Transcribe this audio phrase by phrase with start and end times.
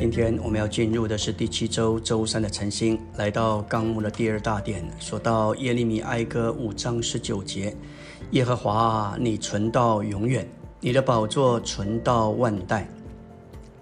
[0.00, 7.76] 今天我们要进入的是第七周周三的晨星，来到纲目的第二大点，说到耶利米哀歌五章十九节：
[8.30, 10.48] 耶和华啊，你存到永远，
[10.80, 12.88] 你的宝座存到万代。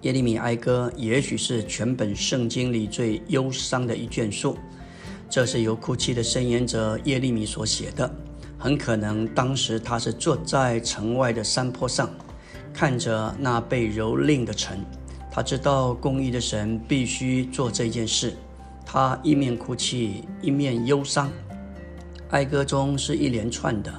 [0.01, 4.59] 耶利米哀歌也许是全本圣经里最忧伤的一卷书，
[5.31, 8.13] 这是由哭泣的申言者耶利米所写的。
[8.59, 12.11] 很可能当时他是坐在城外的山坡上，
[12.75, 14.85] 看着那被蹂躏的城。
[15.31, 18.35] 他知道公义的神必须做这件事，
[18.85, 21.31] 他一面哭泣，一面忧伤。
[22.31, 23.93] 哀歌中是一连串的，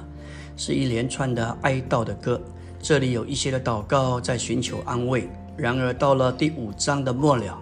[0.56, 2.40] 是一连串的哀悼的歌。
[2.80, 5.28] 这里有一些的祷告在寻求安慰。
[5.56, 7.58] 然而到了第五章的末了，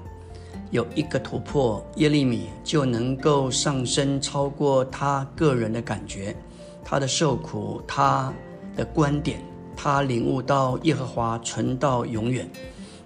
[0.71, 6.37] 有一个突破，耶利米就能够上升超过他个人的感觉，
[6.85, 8.33] 他的受苦，他
[8.77, 9.41] 的观点，
[9.77, 12.49] 他领悟到耶和华存到永远。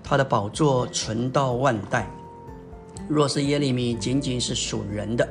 [0.03, 2.11] 他的宝座存到万代。
[3.09, 5.29] 若是耶利米仅仅是属人的，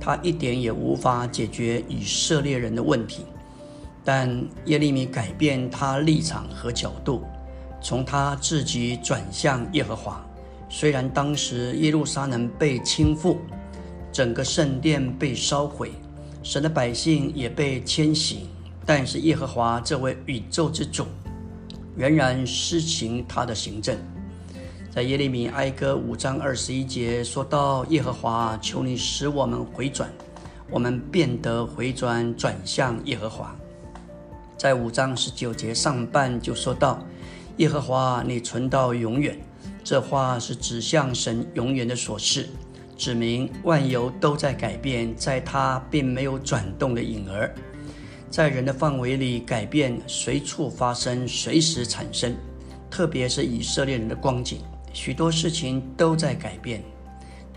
[0.00, 3.24] 他一点也无法解决以色列人的问题。
[4.04, 4.28] 但
[4.64, 7.22] 耶利米改变他立场和角度，
[7.80, 10.24] 从他自己转向耶和华。
[10.68, 13.36] 虽然当时耶路撒冷被倾覆，
[14.10, 15.92] 整个圣殿被烧毁，
[16.42, 18.48] 神的百姓也被迁徙，
[18.84, 21.04] 但是耶和华这位宇宙之主。
[21.94, 23.96] 仍然施行他的行政，
[24.90, 30.10] 在耶利米哀歌五章二十一节说到：“耶和华，求你使我们回转，
[30.70, 33.54] 我们变得回转，转向耶和华。”
[34.56, 37.04] 在五章十九节上半就说到
[37.58, 39.38] ：“耶和华，你存到永远。”
[39.84, 42.48] 这话是指向神永远的所示，
[42.96, 47.52] 指明万有都在改变，在他并没有转动的影儿。
[48.32, 52.34] 在人的范围里，改变随处发生，随时产生。
[52.90, 54.62] 特别是以色列人的光景，
[54.94, 56.82] 许多事情都在改变。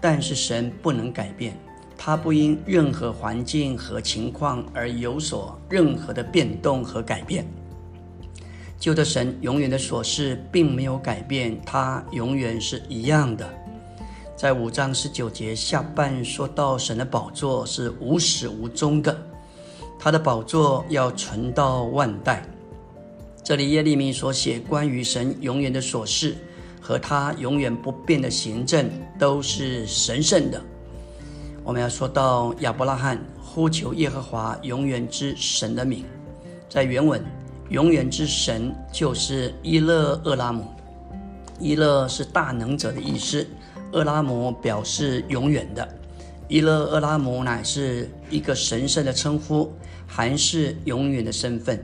[0.01, 1.57] 但是神不能改变，
[1.97, 7.47] 他不因任何环境和情况而有所任何的变动和改变。
[8.77, 13.49] 旧的神永远的所事并没有改变，他永远是一样的。
[14.35, 19.17] 在五章十九节下半说到，神的宝座是无始无终的。
[20.05, 22.45] 他的宝座要存到万代。
[23.43, 26.35] 这里耶利米所写关于神永远的所事
[26.79, 30.61] 和他永远不变的行政，都是神圣的。
[31.63, 36.05] 我们要说到亚伯拉罕呼求耶和华永远之神的名，
[36.69, 37.19] 在原文
[37.69, 40.67] “永远之神”就是伊勒厄拉姆。
[41.59, 43.47] 伊勒是大能者的意思，
[43.91, 45.89] 厄拉姆表示永远的。
[46.47, 49.71] 伊勒厄拉姆乃是一个神圣的称呼。
[50.07, 51.83] 还是永远的身份。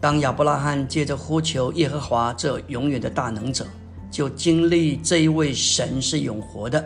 [0.00, 3.66] 当亚伯拉罕借着呼求耶和华这永远的大能者，
[4.10, 6.84] 就经历这一位神是永活的，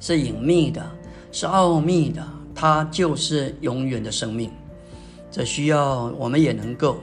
[0.00, 0.84] 是隐秘的，
[1.30, 4.50] 是奥秘的，他就是永远的生命。
[5.30, 6.98] 这需要我们也能够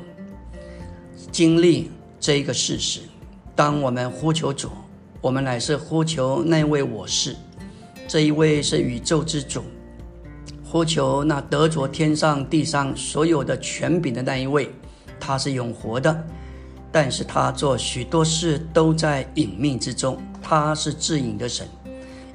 [1.32, 3.02] 经历这一个事实。
[3.56, 4.70] 当我们呼求主，
[5.22, 7.36] 我们乃是呼求那位我是，
[8.16, 9.62] 这一位是宇宙之主。
[10.64, 14.70] 呼求那得着天上地上所有的权柄的那一位，
[15.20, 16.24] 他是永活的，
[16.94, 21.68] 但是他做许多事都在隐秘之中，他是自隐的神，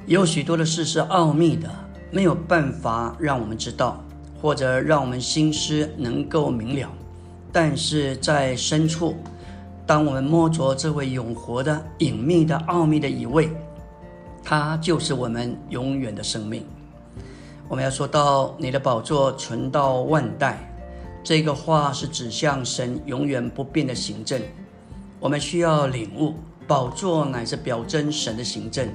[0.05, 1.67] 有许多的事是奥秘的，
[2.11, 4.05] 没有办法让我们知道，
[4.39, 6.91] 或者让我们心思能够明了。
[7.51, 9.15] 但是在深处，
[9.87, 13.49] 当我们摸着这位永活的隐秘的奥秘的一位，
[14.43, 16.65] 他就是我们永远的生命。
[17.67, 20.71] 我们要说到你的宝座存到万代，
[21.23, 24.41] 这个话是指向神永远不变的行政。
[25.19, 26.33] 我们需要领悟，
[26.67, 28.89] 宝座乃是表征神的行政。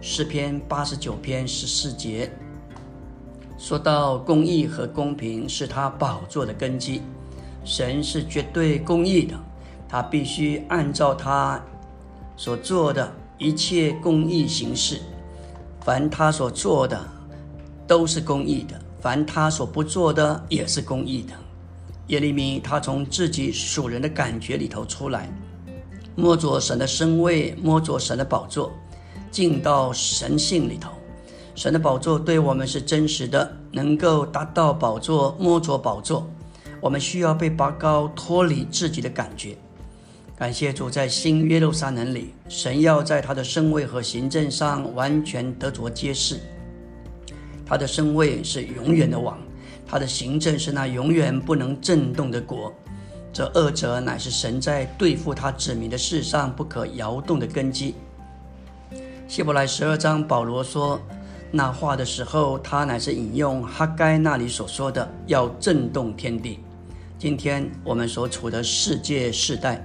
[0.00, 2.30] 诗篇八十九篇十四节
[3.58, 7.02] 说到公义和公平是他宝座的根基。
[7.64, 9.34] 神是绝对公义的，
[9.88, 11.60] 他必须按照他
[12.36, 15.00] 所做的一切公义行事。
[15.80, 17.00] 凡他所做的。
[17.88, 21.32] 都是公义的，凡他所不做的也是公义的。
[22.08, 25.32] 耶利米他从自己属人的感觉里头出来，
[26.14, 28.70] 摸着神的身位，摸着神的宝座，
[29.30, 30.90] 进到神性里头。
[31.54, 36.28] 神的宝座对我们是真实的，能够达到宝座，摸着宝座。
[36.82, 39.56] 我们需要被拔高，脱离自己的感觉。
[40.38, 46.38] 感谢主，在新约路撒冷里，神要在他的身位和行政上完全得着揭示。
[47.66, 49.36] 他的身位是永远的王，
[49.84, 52.72] 他的行政是那永远不能震动的国。
[53.32, 57.96] 这二者乃是神在对付他子民的事上不可摇动的根基。
[59.26, 61.00] 希伯来十二章，保罗说
[61.50, 66.60] 那话的时候，他乃是引用哈该那里所说的，要震动天地。
[67.18, 69.84] 今天我们所处的世界世代，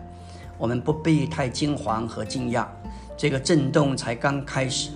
[0.58, 2.66] 我们不必太惊惶和惊讶，
[3.18, 4.90] 这个震动才刚开始。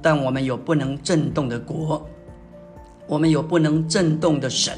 [0.00, 2.04] 但我们有不能震动的国，
[3.06, 4.76] 我们有不能震动的神，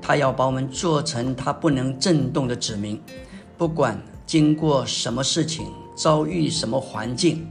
[0.00, 3.00] 他要把我们做成他不能震动的子民，
[3.58, 5.66] 不管经过什么事情，
[5.96, 7.46] 遭遇什么环境。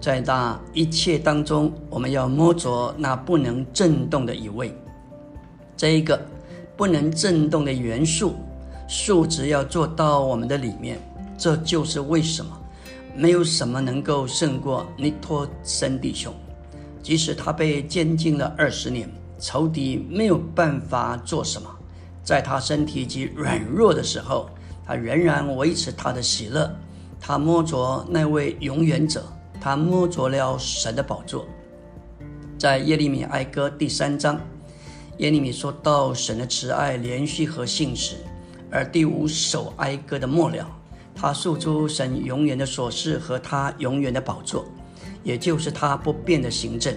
[0.00, 4.74] 在那一切当中，我们要摸着那不能震动的一位，
[5.76, 6.20] 这一个
[6.76, 8.34] 不能震动的元素
[8.88, 10.98] 数值要做到我们的里面。
[11.36, 12.50] 这就是为什么
[13.16, 16.34] 没有什么能够胜过尼托森弟兄，
[17.02, 19.08] 即使他被监禁了二十年，
[19.38, 21.68] 仇敌没有办法做什么。
[22.22, 24.48] 在他身体及软弱的时候，
[24.86, 26.74] 他仍然维持他的喜乐。
[27.20, 29.24] 他摸着那位永远者。
[29.60, 31.46] 他摸着了神的宝座，
[32.58, 34.38] 在耶利米哀歌第三章，
[35.16, 38.16] 耶利米说到神的慈爱、连续和信实。
[38.70, 40.68] 而第五首哀歌的末了，
[41.14, 44.66] 他诉诸神永远的所事和他永远的宝座，
[45.22, 46.94] 也就是他不变的行政。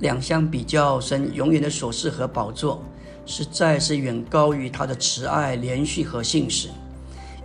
[0.00, 2.82] 两相比较，神永远的所事和宝座，
[3.24, 6.68] 实在是远高于他的慈爱、连续和信实。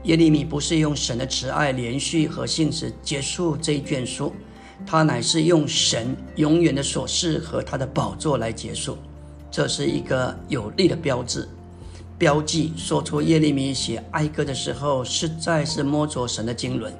[0.04, 4.34] 耶利米不是用神的慈爱、连续和信实结束这一卷书，
[4.86, 8.98] 他乃是用神永远的所事和他的宝座来结束。
[9.52, 11.48] 这是一个有力的标志，
[12.18, 16.92] 标记说出耶利米写哀歌的时候，实在是摸着神的经纶。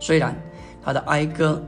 [0.00, 0.34] 虽然
[0.82, 1.62] 他的哀歌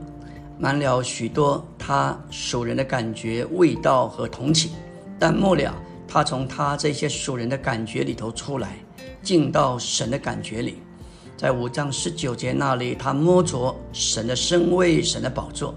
[0.57, 4.71] 满了许多他属人的感觉、味道和同情，
[5.17, 5.73] 但末了
[6.07, 8.77] 他从他这些属人的感觉里头出来。
[9.21, 10.81] 进到神的感觉里，
[11.35, 15.75] 在五章十九节那里，他摸着神的身位、神的宝座，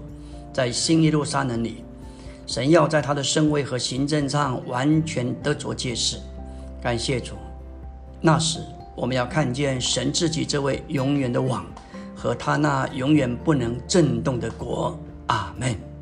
[0.53, 1.83] 在新耶路撒冷里，
[2.47, 6.17] 神要在他的身位和行政上完全得着揭示。
[6.83, 7.35] 感谢主，
[8.19, 8.59] 那时
[8.93, 11.65] 我们要看见神自己这位永远的王
[12.13, 14.99] 和他那永远不能震动的国。
[15.27, 15.92] 阿门。